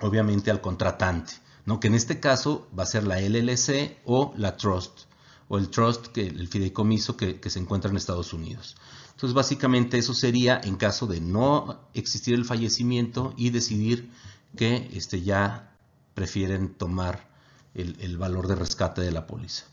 obviamente 0.00 0.50
al 0.50 0.60
contratante, 0.60 1.34
¿no? 1.66 1.80
que 1.80 1.88
en 1.88 1.94
este 1.94 2.20
caso 2.20 2.68
va 2.76 2.84
a 2.84 2.86
ser 2.86 3.04
la 3.06 3.20
LLC 3.20 3.98
o 4.04 4.32
la 4.36 4.56
Trust, 4.56 5.00
o 5.48 5.58
el 5.58 5.70
Trust, 5.70 6.06
que, 6.08 6.26
el 6.26 6.48
fideicomiso 6.48 7.16
que, 7.16 7.40
se 7.44 7.58
encuentra 7.58 7.90
en 7.90 7.96
Estados 7.96 8.32
Unidos. 8.32 8.76
Entonces 9.12 9.34
básicamente 9.34 9.98
eso 9.98 10.14
sería 10.14 10.60
en 10.62 10.76
caso 10.76 11.06
de 11.06 11.20
no 11.20 11.80
existir 11.94 12.34
el 12.34 12.44
fallecimiento 12.44 13.34
y 13.36 13.50
decidir 13.50 14.10
que 14.56 14.90
este, 14.94 15.22
ya 15.22 15.72
prefieren 16.14 16.74
tomar 16.74 17.28
el, 17.74 17.96
el 18.00 18.18
valor 18.18 18.46
de 18.46 18.56
rescate 18.56 19.02
de 19.02 19.12
la 19.12 19.26
póliza. 19.26 19.64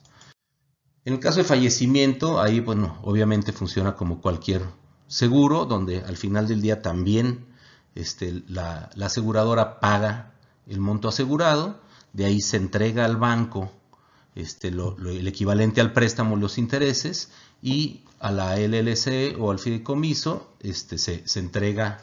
En 1.03 1.13
el 1.13 1.19
caso 1.19 1.39
de 1.39 1.45
fallecimiento, 1.45 2.39
ahí, 2.39 2.59
bueno, 2.59 2.99
obviamente 3.01 3.51
funciona 3.51 3.95
como 3.95 4.21
cualquier 4.21 4.61
seguro, 5.07 5.65
donde 5.65 5.99
al 5.99 6.15
final 6.15 6.47
del 6.47 6.61
día 6.61 6.83
también 6.83 7.47
este, 7.95 8.43
la, 8.47 8.91
aseguradora 9.01 9.79
paga 9.79 10.33
el 10.67 10.79
monto 10.79 11.07
asegurado, 11.07 11.81
de 12.13 12.25
ahí 12.25 12.39
se 12.39 12.57
entrega 12.57 13.03
al 13.03 13.17
banco 13.17 13.71
este, 14.35 14.67
el 14.67 15.27
equivalente 15.27 15.81
al 15.81 15.91
préstamo, 15.91 16.35
los 16.37 16.59
intereses, 16.59 17.31
y 17.63 18.03
a 18.19 18.31
la 18.31 18.55
LLC 18.57 19.35
o 19.39 19.49
al 19.49 19.57
fideicomiso 19.57 20.53
este, 20.59 20.99
se, 20.99 21.27
se 21.27 21.39
entrega 21.39 21.99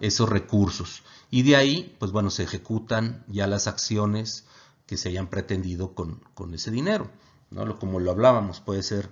esos 0.00 0.28
recursos. 0.28 1.04
Y 1.30 1.42
de 1.42 1.54
ahí, 1.54 1.94
pues 2.00 2.10
bueno, 2.10 2.30
se 2.30 2.42
ejecutan 2.42 3.24
ya 3.28 3.46
las 3.46 3.68
acciones 3.68 4.44
que 4.86 4.96
se 4.96 5.10
hayan 5.10 5.28
pretendido 5.28 5.94
con, 5.94 6.20
con 6.34 6.52
ese 6.52 6.72
dinero. 6.72 7.10
¿No? 7.50 7.78
Como 7.78 8.00
lo 8.00 8.10
hablábamos, 8.10 8.60
puede 8.60 8.82
ser 8.82 9.10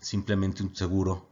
simplemente 0.00 0.62
un 0.62 0.74
seguro 0.74 1.28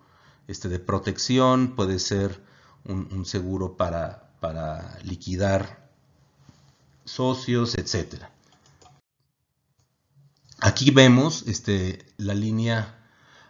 este, 0.46 0.68
de 0.68 0.78
protección, 0.78 1.74
puede 1.76 1.98
ser 1.98 2.42
un, 2.84 3.26
seguro 3.26 3.76
para, 3.76 4.32
para, 4.40 4.98
liquidar 5.02 5.90
socios, 7.04 7.74
etc. 7.76 8.24
Aquí 10.60 10.90
vemos 10.90 11.44
este, 11.46 12.06
la 12.16 12.34
línea 12.34 12.98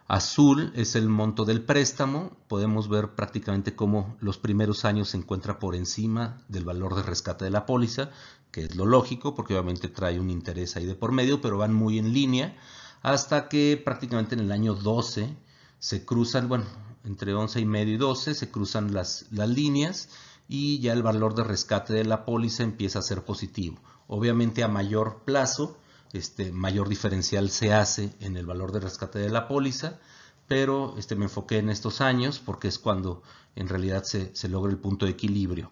azul 0.09 0.73
es 0.75 0.97
el 0.97 1.09
monto 1.09 1.45
del 1.45 1.63
préstamo. 1.63 2.37
Podemos 2.49 2.89
ver 2.89 3.15
prácticamente 3.15 3.77
cómo 3.77 4.17
los 4.21 4.39
primeros 4.39 4.85
años 4.85 5.11
se 5.11 5.19
encuentra 5.19 5.61
por 5.61 5.77
encima 5.77 6.43
del 6.49 6.65
valor 6.65 6.97
de 6.97 7.03
rescate 7.03 7.45
de 7.45 7.51
la 7.51 7.67
póliza 7.67 8.11
que 8.51 8.65
es 8.65 8.77
lo 8.77 8.87
lógico, 8.87 9.35
porque 9.35 9.55
obviamente 9.55 9.89
trae 9.89 10.19
un 10.19 10.31
interés 10.31 10.77
ahí 10.77 10.87
de 10.87 10.95
por 10.95 11.13
medio, 11.13 11.41
pero 11.41 11.59
van 11.59 11.75
muy 11.75 11.99
en 11.99 12.13
línea, 12.13 12.57
hasta 13.03 13.49
que 13.49 13.81
prácticamente 13.83 14.35
en 14.35 14.41
el 14.41 14.53
año 14.53 14.75
12 14.75 15.37
se 15.79 16.05
cruzan, 16.05 16.49
bueno, 16.49 16.65
entre 17.05 17.35
11 17.35 17.61
y 17.61 17.65
medio 17.65 17.95
y 17.95 17.99
12 17.99 18.35
se 18.35 18.51
cruzan 18.51 18.93
las, 18.93 19.27
las 19.31 19.49
líneas 19.49 20.09
y 20.49 20.81
ya 20.81 20.93
el 20.93 21.03
valor 21.03 21.35
de 21.35 21.45
rescate 21.45 21.93
de 21.93 22.05
la 22.05 22.25
póliza 22.25 22.63
empieza 22.63 22.99
a 22.99 23.03
ser 23.03 23.25
positivo. 23.25 23.79
Obviamente 24.07 24.65
a 24.65 24.69
mayor 24.69 25.23
plazo, 25.25 25.79
este, 26.13 26.53
mayor 26.53 26.89
diferencial 26.89 27.51
se 27.51 27.73
hace 27.73 28.15
en 28.21 28.37
el 28.37 28.47
valor 28.47 28.73
de 28.73 28.81
rescate 28.81 29.19
de 29.19 29.29
la 29.29 29.47
póliza, 29.47 29.99
pero 30.47 30.95
este, 30.97 31.15
me 31.15 31.27
enfoqué 31.27 31.59
en 31.59 31.69
estos 31.69 32.01
años 32.01 32.41
porque 32.45 32.69
es 32.69 32.79
cuando 32.79 33.23
en 33.55 33.69
realidad 33.69 34.05
se, 34.05 34.35
se 34.35 34.49
logra 34.49 34.73
el 34.73 34.79
punto 34.79 35.05
de 35.05 35.13
equilibrio. 35.13 35.71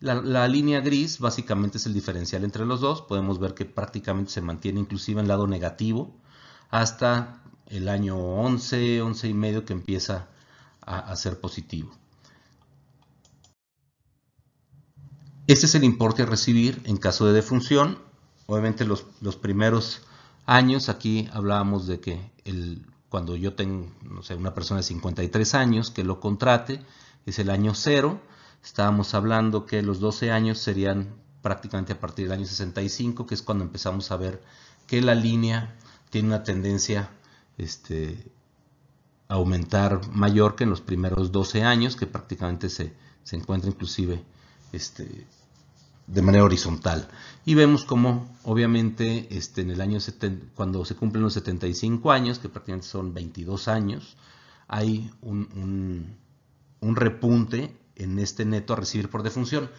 La, 0.00 0.46
línea 0.46 0.80
gris 0.80 1.18
básicamente 1.18 1.78
es 1.78 1.86
el 1.86 1.94
diferencial 1.94 2.44
entre 2.44 2.66
los 2.66 2.80
dos. 2.80 3.00
Podemos 3.02 3.38
ver 3.38 3.54
que 3.54 3.64
prácticamente 3.64 4.30
se 4.30 4.42
mantiene 4.42 4.80
inclusive 4.80 5.20
en 5.20 5.28
lado 5.28 5.46
negativo 5.46 6.14
hasta 6.70 7.42
el 7.68 7.88
año 7.88 8.18
11, 8.18 9.00
11 9.00 9.28
y 9.28 9.34
medio 9.34 9.64
que 9.64 9.72
empieza 9.72 10.28
a, 10.82 11.16
ser 11.16 11.40
positivo. 11.40 11.90
Este 15.46 15.66
es 15.66 15.74
el 15.74 15.82
importe 15.82 16.22
a 16.22 16.26
recibir 16.26 16.82
en 16.84 16.98
caso 16.98 17.26
de 17.26 17.32
defunción. 17.32 17.98
Obviamente 18.46 18.84
los, 18.84 19.06
los 19.20 19.36
primeros 19.36 20.02
años, 20.44 20.88
aquí 20.88 21.28
hablábamos 21.32 21.86
de 21.86 22.00
que 22.00 22.30
el, 22.44 22.86
cuando 23.08 23.34
yo 23.34 23.54
tengo, 23.54 23.90
no 24.02 24.22
sé, 24.22 24.34
una 24.34 24.54
persona 24.54 24.78
de 24.78 24.84
53 24.84 25.54
años 25.54 25.90
que 25.90 26.04
lo 26.04 26.20
contrate, 26.20 26.84
es 27.24 27.38
el 27.38 27.50
año 27.50 27.74
cero 27.74 28.20
estábamos 28.62 29.14
hablando 29.14 29.66
que 29.66 29.82
los 29.82 30.00
12 30.00 30.30
años 30.30 30.58
serían 30.58 31.14
prácticamente 31.46 31.92
a 31.92 32.00
partir 32.00 32.26
del 32.26 32.38
año 32.38 32.46
65, 32.46 33.26
que 33.26 33.34
es 33.34 33.42
cuando 33.42 33.62
empezamos 33.62 34.10
a 34.10 34.16
ver 34.16 34.42
que 34.86 35.00
la 35.00 35.14
línea 35.14 35.76
tiene 36.10 36.28
una 36.28 36.42
tendencia 36.42 37.10
este, 37.58 38.32
a 39.28 39.34
aumentar 39.34 40.08
mayor 40.12 40.56
que 40.56 40.64
en 40.64 40.70
los 40.70 40.80
primeros 40.80 41.32
12 41.32 41.62
años, 41.62 41.94
que 41.94 42.06
prácticamente 42.06 42.68
se, 42.68 42.94
encuentra 43.30 43.70
inclusive 43.70 44.24
este, 44.72 45.26
de 46.06 46.22
manera 46.22 46.44
horizontal. 46.44 47.08
Y 47.44 47.54
vemos 47.54 47.84
como 47.84 48.36
obviamente 48.42 49.28
este, 49.30 49.62
en 49.62 49.70
el 49.70 49.80
año 49.80 49.98
cuando 50.54 50.84
se 50.84 50.96
cumplen 50.96 51.22
los 51.22 51.34
75 51.34 52.10
años, 52.10 52.38
que 52.38 52.48
prácticamente 52.48 52.88
son 52.88 53.14
22 53.14 53.68
años, 53.68 54.16
hay 54.68 55.12
un, 55.22 56.16
un 56.80 56.96
repunte 56.96 57.85
en 57.96 58.18
este 58.18 58.44
neto 58.44 58.72
a 58.72 58.76
recibir 58.76 59.10
por 59.10 59.22
defunción. 59.22 59.70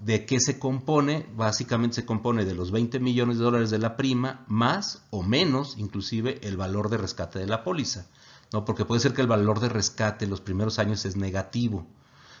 ¿De 0.00 0.26
qué 0.26 0.40
se 0.40 0.58
compone? 0.58 1.26
Básicamente 1.34 1.96
se 1.96 2.06
compone 2.06 2.44
de 2.44 2.54
los 2.54 2.70
20 2.70 3.00
millones 3.00 3.38
de 3.38 3.44
dólares 3.44 3.70
de 3.70 3.78
la 3.78 3.96
prima 3.96 4.44
más 4.46 5.04
o 5.10 5.22
menos 5.22 5.76
inclusive 5.78 6.38
el 6.46 6.56
valor 6.56 6.90
de 6.90 6.98
rescate 6.98 7.38
de 7.38 7.46
la 7.46 7.64
póliza. 7.64 8.06
¿no? 8.52 8.64
Porque 8.64 8.84
puede 8.84 9.00
ser 9.00 9.14
que 9.14 9.22
el 9.22 9.26
valor 9.26 9.60
de 9.60 9.68
rescate 9.68 10.24
en 10.24 10.30
los 10.30 10.40
primeros 10.40 10.78
años 10.78 11.04
es 11.04 11.16
negativo. 11.16 11.86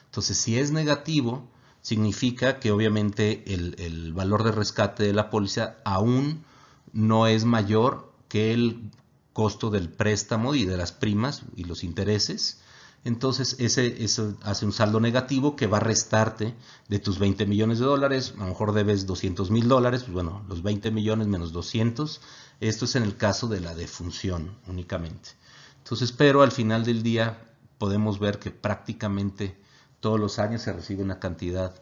Entonces, 0.04 0.36
si 0.36 0.58
es 0.58 0.70
negativo, 0.70 1.48
significa 1.82 2.60
que 2.60 2.70
obviamente 2.70 3.52
el, 3.52 3.74
el 3.78 4.12
valor 4.12 4.44
de 4.44 4.52
rescate 4.52 5.02
de 5.04 5.12
la 5.12 5.30
póliza 5.30 5.76
aún 5.84 6.44
no 6.92 7.26
es 7.26 7.44
mayor 7.44 8.12
que 8.28 8.52
el 8.52 8.90
costo 9.32 9.70
del 9.70 9.88
préstamo 9.88 10.54
y 10.54 10.64
de 10.64 10.76
las 10.76 10.92
primas 10.92 11.42
y 11.56 11.64
los 11.64 11.84
intereses 11.84 12.60
entonces 13.06 13.54
ese, 13.60 13.96
hace 14.42 14.66
un 14.66 14.72
saldo 14.72 14.98
negativo 14.98 15.54
que 15.54 15.68
va 15.68 15.76
a 15.76 15.80
restarte 15.80 16.54
de 16.88 16.98
tus 16.98 17.20
20 17.20 17.46
millones 17.46 17.78
de 17.78 17.84
dólares, 17.84 18.34
a 18.36 18.40
lo 18.40 18.46
mejor 18.46 18.72
debes 18.72 19.06
200 19.06 19.52
mil 19.52 19.68
dólares, 19.68 20.02
pues 20.02 20.12
bueno, 20.12 20.44
los 20.48 20.64
20 20.64 20.90
millones 20.90 21.28
menos 21.28 21.52
200, 21.52 22.20
esto 22.60 22.84
es 22.84 22.96
en 22.96 23.04
el 23.04 23.16
caso 23.16 23.46
de 23.46 23.60
la 23.60 23.76
defunción 23.76 24.58
únicamente. 24.66 25.30
Entonces, 25.78 26.10
pero 26.10 26.42
al 26.42 26.50
final 26.50 26.84
del 26.84 27.04
día 27.04 27.46
podemos 27.78 28.18
ver 28.18 28.40
que 28.40 28.50
prácticamente 28.50 29.56
todos 30.00 30.18
los 30.18 30.40
años 30.40 30.62
se 30.62 30.72
recibe 30.72 31.04
una 31.04 31.20
cantidad 31.20 31.80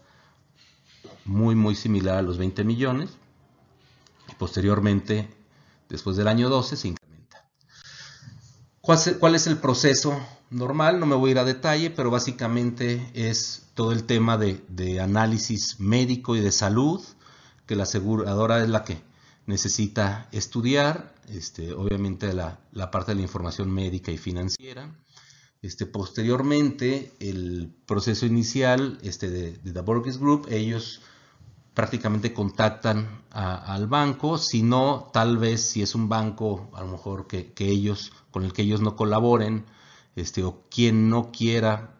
muy 1.25 1.55
muy 1.55 1.75
similar 1.75 2.19
a 2.19 2.23
los 2.23 2.37
20 2.37 2.65
millones 2.65 3.11
y 4.31 4.35
posteriormente, 4.35 5.29
después 5.89 6.17
del 6.19 6.29
año 6.29 6.51
12, 6.51 6.77
se. 6.77 6.95
¿Cuál 8.85 9.35
es 9.35 9.47
el 9.47 9.57
proceso 9.57 10.21
normal, 10.51 11.01
no 11.01 11.07
me 11.07 11.17
voy 11.17 11.31
a 11.31 11.33
ir 11.33 11.39
a 11.39 11.45
detalle, 11.45 11.89
pero 11.89 12.11
básicamente 12.11 13.11
es 13.15 13.63
todo 13.73 13.93
el 13.93 14.05
tema 14.05 14.37
de, 14.37 15.01
análisis 15.01 15.81
médico 15.81 16.37
y 16.37 16.41
de 16.41 16.53
salud, 16.53 17.03
que 17.67 17.77
la 17.77 17.85
aseguradora 17.85 18.63
es 18.63 18.69
la 18.69 18.85
que 18.85 18.99
necesita 19.47 20.29
estudiar, 20.33 21.15
este, 21.29 21.73
obviamente 21.73 22.35
la, 22.35 22.61
parte 22.91 23.13
de 23.13 23.17
la 23.17 23.23
información 23.23 23.71
médica 23.71 24.13
y 24.13 24.19
financiera. 24.19 24.95
Este, 25.63 25.87
posteriormente, 25.87 27.15
el 27.21 27.75
proceso 27.87 28.27
inicial 28.27 28.99
este, 29.03 29.31
de, 29.31 29.53
The 29.53 29.81
Borges 29.81 30.19
Group, 30.19 30.47
ellos 30.51 31.01
prácticamente 31.75 32.33
contactan 32.33 33.25
al 33.31 33.89
banco, 33.89 34.39
si 34.39 34.63
no, 34.63 35.11
tal 35.13 35.39
vez 35.39 35.71
si 35.71 35.83
es 35.83 35.97
un 35.97 36.09
banco, 36.09 36.71
a 36.73 36.83
lo 36.83 36.93
mejor 36.93 37.27
que, 37.27 37.53
ellos, 37.59 38.13
con 38.31 38.45
el 38.45 38.53
que 38.53 38.63
ellos 38.63 38.81
no 38.81 38.95
colaboren, 38.95 39.67
este, 40.15 40.45
o 40.45 40.63
quien 40.71 41.11
no 41.11 41.33
quiera 41.33 41.97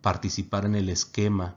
participar 0.00 0.64
en 0.64 0.76
el 0.76 0.88
esquema 0.88 1.56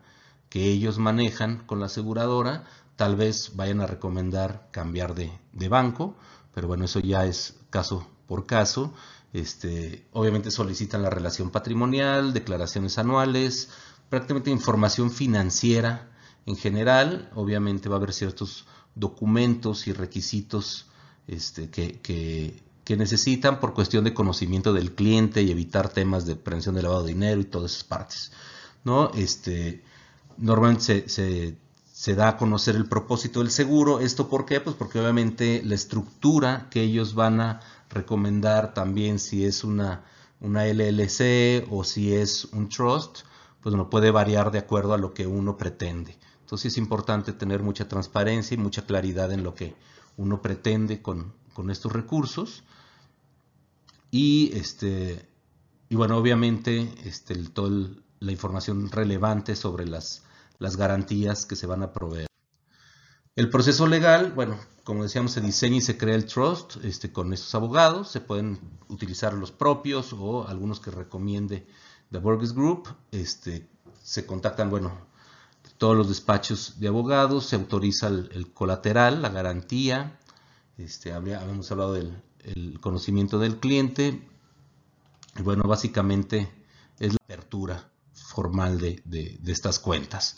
que 0.49 0.65
ellos 0.65 0.97
manejan 0.97 1.63
con 1.67 1.79
la 1.79 1.85
aseguradora, 1.85 2.65
tal 2.95 3.15
vez 3.15 3.55
vayan 3.55 3.81
a 3.81 3.87
recomendar 3.87 4.67
cambiar 4.71 5.13
de, 5.13 5.31
de 5.53 5.69
banco, 5.69 6.15
pero 6.55 6.67
bueno, 6.67 6.85
eso 6.85 6.99
ya 6.99 7.25
es 7.25 7.59
caso 7.69 8.07
por 8.25 8.47
caso. 8.47 8.93
Este, 9.31 10.07
obviamente 10.11 10.51
solicitan 10.51 11.03
la 11.03 11.09
relación 11.11 11.51
patrimonial, 11.51 12.33
declaraciones 12.33 12.97
anuales, 12.97 13.69
prácticamente 14.09 14.49
información 14.49 15.11
financiera 15.11 16.11
en 16.45 16.55
general. 16.55 17.29
Obviamente 17.35 17.89
va 17.89 17.95
a 17.95 17.97
haber 17.97 18.13
ciertos 18.13 18.65
documentos 18.95 19.87
y 19.87 19.93
requisitos 19.93 20.87
este, 21.27 21.69
que, 21.69 22.71
necesitan 22.97 23.61
por 23.61 23.73
cuestión 23.73 24.03
de 24.03 24.13
conocimiento 24.13 24.73
del 24.73 24.93
cliente 24.93 25.41
y 25.41 25.49
evitar 25.49 25.87
temas 25.87 26.25
de 26.25 26.35
prevención 26.35 26.75
de 26.75 26.81
lavado 26.81 27.03
de 27.03 27.13
dinero 27.13 27.39
y 27.39 27.45
todas 27.45 27.71
esas 27.71 27.85
partes. 27.85 28.33
¿no? 28.83 29.11
Este, 29.13 29.81
normalmente 30.37 31.07
se, 31.07 32.15
da 32.15 32.27
a 32.27 32.37
conocer 32.37 32.75
el 32.75 32.89
propósito 32.89 33.39
del 33.39 33.49
seguro. 33.49 34.01
¿Esto 34.01 34.27
por 34.27 34.45
qué? 34.45 34.59
Pues 34.59 34.75
porque 34.75 34.99
obviamente 34.99 35.61
la 35.63 35.75
estructura 35.75 36.67
que 36.69 36.81
ellos 36.81 37.15
van 37.15 37.39
a 37.39 37.61
recomendar 37.89 38.73
también 38.73 39.19
si 39.19 39.45
es 39.45 39.63
una, 39.63 40.03
una 40.41 40.65
LLC 40.65 41.65
o 41.69 41.85
si 41.85 42.13
es 42.13 42.43
un 42.51 42.67
trust, 42.67 43.19
pues 43.61 43.73
no 43.73 43.89
puede 43.89 44.11
variar 44.11 44.51
de 44.51 44.59
acuerdo 44.59 44.93
a 44.93 44.97
lo 44.97 45.13
que 45.13 45.27
uno 45.27 45.55
pretende. 45.55 46.17
Entonces 46.51 46.73
es 46.73 46.77
importante 46.79 47.31
tener 47.31 47.63
mucha 47.63 47.87
transparencia 47.87 48.55
y 48.55 48.57
mucha 48.57 48.85
claridad 48.85 49.31
en 49.31 49.41
lo 49.41 49.55
que 49.55 49.73
uno 50.17 50.41
pretende 50.41 51.01
con, 51.01 51.33
estos 51.69 51.93
recursos. 51.93 52.65
Y, 54.11 54.51
este, 54.53 55.25
bueno, 55.89 56.17
obviamente 56.17 56.93
este, 57.05 57.35
toda 57.35 57.87
la 58.19 58.31
información 58.33 58.91
relevante 58.91 59.55
sobre 59.55 59.87
las, 59.87 60.23
garantías 60.59 61.45
que 61.45 61.55
se 61.55 61.67
van 61.67 61.83
a 61.83 61.93
proveer. 61.93 62.27
El 63.37 63.49
proceso 63.49 63.87
legal, 63.87 64.33
bueno, 64.33 64.59
como 64.83 65.03
decíamos, 65.03 65.31
se 65.31 65.39
diseña 65.39 65.77
y 65.77 65.81
se 65.81 65.97
crea 65.97 66.15
el 66.15 66.25
trust 66.25 66.83
este, 66.83 67.13
con 67.13 67.31
estos 67.31 67.55
abogados. 67.55 68.11
Se 68.11 68.19
pueden 68.19 68.59
utilizar 68.89 69.33
los 69.33 69.53
propios 69.53 70.11
o 70.11 70.45
algunos 70.49 70.81
que 70.81 70.91
recomiende 70.91 71.65
The 72.11 72.17
Burgess 72.17 72.53
Group. 72.53 72.89
Se 74.03 74.25
contactan, 74.25 74.69
bueno, 74.69 75.10
todos 75.81 75.97
los 75.97 76.09
despachos 76.09 76.79
de 76.79 76.89
abogados, 76.89 77.47
se 77.47 77.55
autoriza 77.55 78.07
el, 78.07 78.51
colateral, 78.53 79.23
la 79.23 79.29
garantía. 79.29 80.19
Este, 80.77 81.11
habíamos 81.11 81.71
hablado 81.71 81.93
del 81.93 82.79
conocimiento 82.79 83.39
del 83.39 83.57
cliente. 83.57 84.21
Y 85.39 85.41
bueno, 85.41 85.63
básicamente 85.63 86.51
es 86.99 87.13
la 87.13 87.19
apertura 87.23 87.89
formal 88.13 88.79
de, 88.79 89.01
de 89.03 89.51
estas 89.51 89.79
cuentas. 89.79 90.37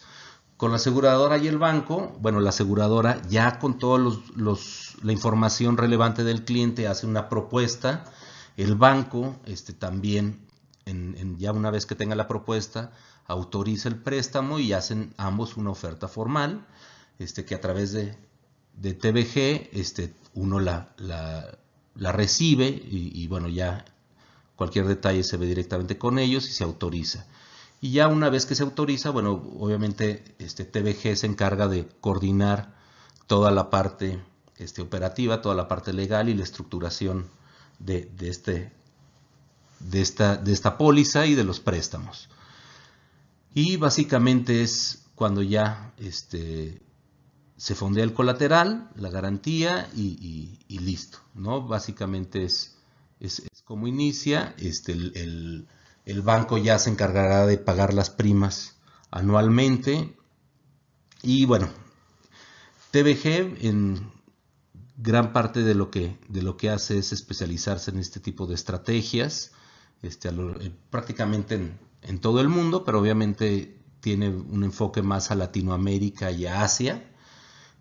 Con 0.56 0.72
la 0.72 0.78
aseguradora 0.78 1.38
y 1.38 1.50
el 1.50 1.58
banco, 1.58 2.16
bueno, 2.22 2.40
la 2.40 2.52
aseguradora 2.52 3.22
ya 3.28 3.60
con 3.60 3.78
toda 3.78 4.00
los, 4.00 4.96
la 5.04 5.12
información 5.12 5.76
relevante 5.76 6.24
del 6.24 6.46
cliente 6.46 6.88
hace 6.88 7.06
una 7.06 7.28
propuesta. 7.28 8.06
El 8.56 8.76
banco 8.76 9.36
este, 9.44 9.74
también, 9.74 10.48
en, 10.86 11.38
ya 11.38 11.52
una 11.52 11.72
vez 11.72 11.86
que 11.86 11.96
tenga 11.96 12.16
la 12.16 12.28
propuesta, 12.28 12.92
autoriza 13.26 13.90
el 13.90 13.98
préstamo 13.98 14.60
y 14.60 14.74
hacen 14.74 15.14
ambos 15.18 15.58
una 15.58 15.72
oferta 15.72 16.08
formal, 16.08 16.66
este, 17.20 17.46
que 17.46 17.56
a 17.56 17.62
través 17.62 17.92
de, 17.94 18.16
de 18.76 18.94
TBG 18.94 19.70
este, 19.78 20.14
uno 20.34 20.60
la, 20.60 20.94
la, 20.98 22.12
recibe 22.12 22.68
y, 22.68 23.12
y, 23.14 23.28
bueno, 23.28 23.48
ya 23.48 23.86
cualquier 24.56 24.88
detalle 24.88 25.24
se 25.24 25.38
ve 25.38 25.46
directamente 25.46 25.98
con 25.98 26.20
ellos 26.20 26.48
y 26.50 26.52
se 26.52 26.64
autoriza. 26.64 27.26
Y 27.82 27.92
ya 27.92 28.08
una 28.08 28.30
vez 28.30 28.46
que 28.46 28.56
se 28.56 28.64
autoriza, 28.64 29.10
bueno, 29.10 29.32
obviamente 29.60 30.24
este 30.40 30.64
TBG 30.64 31.18
se 31.18 31.28
encarga 31.28 31.68
de 31.68 31.88
coordinar 32.00 32.76
toda 33.28 33.52
la 33.52 33.70
parte 33.70 34.22
este, 34.58 34.82
operativa, 34.82 35.42
toda 35.42 35.56
la 35.56 35.68
parte 35.68 35.92
legal 35.92 36.30
y 36.30 36.34
la 36.34 36.44
estructuración 36.44 37.28
de, 37.80 38.10
este, 38.22 38.72
de, 39.84 40.02
esta, 40.02 40.38
de 40.38 40.54
esta 40.54 40.78
póliza 40.78 41.26
y 41.26 41.36
de 41.36 41.44
los 41.44 41.60
préstamos. 41.60 42.30
Y 43.54 43.78
básicamente 43.78 44.62
es 44.62 45.04
cuando 45.16 45.42
ya 45.42 45.94
este, 45.98 46.82
se 47.58 47.76
fondea 47.76 48.04
el 48.04 48.14
colateral, 48.14 48.90
la 48.96 49.10
garantía 49.10 49.90
y, 49.96 50.58
listo. 50.70 51.20
¿no? 51.36 51.68
Básicamente 51.68 52.44
es, 52.44 52.76
es, 53.20 53.44
como 53.64 53.88
inicia 53.88 54.56
este, 54.58 54.94
el 54.94 55.68
el 56.06 56.22
banco 56.22 56.58
ya 56.58 56.80
se 56.80 56.90
encargará 56.90 57.46
de 57.46 57.58
pagar 57.58 57.94
las 57.94 58.10
primas 58.10 58.76
anualmente. 59.12 60.16
Y 61.22 61.46
bueno, 61.46 61.70
TBG 62.92 63.66
en 63.66 64.12
gran 64.98 65.34
parte 65.34 65.64
de 65.64 65.76
lo 65.76 65.90
que, 65.90 66.18
de 66.28 66.42
lo 66.42 66.58
que 66.58 66.70
hace 66.70 66.98
es 66.98 67.14
especializarse 67.14 67.92
en 67.92 68.00
este 68.00 68.20
tipo 68.20 68.48
de 68.48 68.56
estrategias, 68.56 69.52
este, 70.04 70.30
eh, 70.30 70.72
prácticamente 70.90 71.74
en, 72.02 72.20
todo 72.20 72.42
el 72.42 72.50
mundo, 72.50 72.84
pero 72.84 73.00
obviamente 73.00 73.80
tiene 74.02 74.30
un 74.30 74.64
enfoque 74.64 75.02
más 75.02 75.32
a 75.32 75.36
Latinoamérica 75.36 76.30
y 76.32 76.46
a 76.46 76.62
Asia. 76.62 77.10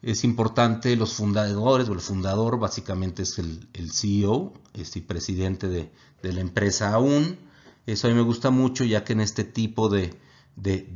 Es 0.00 0.24
importante, 0.24 0.96
los 0.96 1.14
fundadores, 1.14 1.88
o 1.88 1.92
el 1.92 2.00
fundador 2.00 2.58
básicamente 2.58 3.22
es 3.22 3.38
el, 3.38 3.68
CEO, 3.92 4.54
este, 4.72 5.02
presidente 5.02 5.68
de, 5.68 5.92
de 6.22 6.32
la 6.32 6.40
empresa 6.40 6.94
aún. 6.94 7.38
Eso 7.86 8.06
a 8.06 8.10
mí 8.10 8.16
me 8.16 8.22
gusta 8.22 8.50
mucho 8.50 8.84
ya 8.84 9.04
que 9.04 9.12
en 9.12 9.20
este 9.20 9.44
tipo 9.44 9.88
de, 9.88 10.16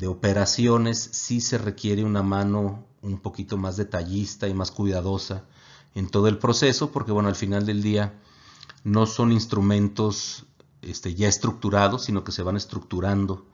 operaciones 0.06 1.08
sí 1.12 1.40
se 1.40 1.58
requiere 1.58 2.04
una 2.04 2.22
mano 2.22 2.86
un 3.02 3.18
poquito 3.18 3.56
más 3.56 3.76
detallista 3.76 4.46
y 4.48 4.54
más 4.54 4.70
cuidadosa 4.70 5.44
en 5.94 6.08
todo 6.08 6.28
el 6.28 6.38
proceso 6.38 6.92
porque 6.92 7.12
bueno, 7.12 7.28
al 7.28 7.34
final 7.34 7.66
del 7.66 7.82
día 7.82 8.20
no 8.84 9.06
son 9.06 9.32
instrumentos 9.32 10.46
este, 10.86 11.14
ya 11.14 11.28
estructurados, 11.28 12.04
sino 12.04 12.24
que 12.24 12.32
se 12.32 12.42
van 12.42 12.56
estructurando 12.56 13.46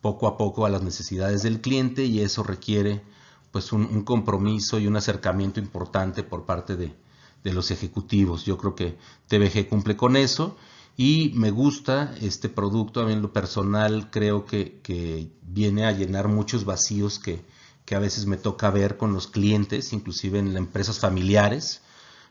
poco 0.00 0.26
a 0.26 0.36
poco 0.36 0.66
a 0.66 0.70
las 0.70 0.82
necesidades 0.82 1.42
del 1.42 1.60
cliente 1.60 2.04
y 2.04 2.20
eso 2.20 2.42
requiere 2.42 3.02
pues 3.50 3.72
un, 3.72 4.04
compromiso 4.04 4.78
y 4.78 4.86
un 4.86 4.96
acercamiento 4.96 5.60
importante 5.60 6.22
por 6.22 6.46
parte 6.46 6.76
de, 6.76 6.94
de 7.42 7.52
los 7.52 7.70
ejecutivos. 7.70 8.44
Yo 8.44 8.56
creo 8.56 8.74
que 8.74 8.96
TBG 9.28 9.68
cumple 9.68 9.96
con 9.96 10.16
eso 10.16 10.56
y 10.96 11.32
me 11.34 11.50
gusta 11.50 12.14
este 12.20 12.50
producto, 12.50 13.00
a 13.00 13.06
mí 13.06 13.14
en 13.14 13.22
lo 13.22 13.32
personal 13.32 14.10
creo 14.10 14.44
que, 14.44 15.30
viene 15.42 15.86
a 15.86 15.92
llenar 15.92 16.28
muchos 16.28 16.66
vacíos 16.66 17.18
que, 17.18 17.42
a 17.90 17.98
veces 17.98 18.26
me 18.26 18.36
toca 18.36 18.70
ver 18.70 18.98
con 18.98 19.14
los 19.14 19.26
clientes, 19.26 19.92
inclusive 19.92 20.38
en 20.38 20.56
empresas 20.56 21.00
familiares, 21.00 21.80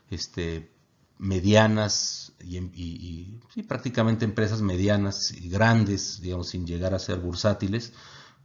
este, 0.08 0.70
medianas 1.20 2.32
y, 2.42 3.38
prácticamente 3.68 4.24
empresas 4.24 4.62
medianas 4.62 5.32
y 5.32 5.48
grandes, 5.50 6.20
digamos, 6.22 6.48
sin 6.48 6.66
llegar 6.66 6.94
a 6.94 6.98
ser 6.98 7.18
bursátiles. 7.18 7.92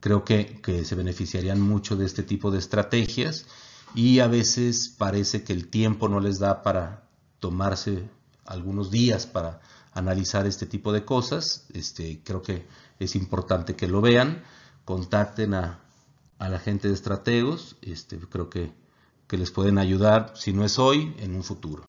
Creo 0.01 0.23
que, 0.23 0.61
que 0.61 0.83
se 0.85 0.95
beneficiarían 0.95 1.61
mucho 1.61 1.95
de 1.95 2.05
este 2.05 2.21
tipo 2.21 2.51
de 2.51 2.59
estrategias 2.59 3.45
y 3.95 4.19
a 4.19 4.27
veces 4.27 4.93
parece 4.95 5.43
que 5.43 5.53
el 5.53 5.69
tiempo 5.69 6.09
no 6.09 6.19
les 6.19 6.39
da 6.39 6.61
para 6.61 7.07
tomarse 7.39 8.09
algunos 8.45 8.91
días 8.91 9.25
para 9.25 9.61
analizar 9.93 10.45
este 10.45 10.65
tipo 10.65 10.91
de 10.91 11.05
cosas. 11.05 11.65
Este, 11.73 12.21
creo 12.23 12.41
que 12.41 12.67
es 12.99 13.15
importante 13.15 13.75
que 13.75 13.87
lo 13.87 14.01
vean. 14.01 14.43
Contacten 14.83 15.53
a, 15.53 15.79
la 16.39 16.59
gente 16.59 16.89
de 16.89 16.93
estrategos. 16.93 17.77
Este, 17.81 18.19
creo 18.19 18.49
que, 18.49 18.73
que 19.27 19.37
les 19.37 19.51
pueden 19.51 19.77
ayudar, 19.77 20.33
si 20.35 20.53
no 20.53 20.65
es 20.65 20.77
hoy, 20.77 21.15
en 21.19 21.35
un 21.35 21.43
futuro. 21.43 21.83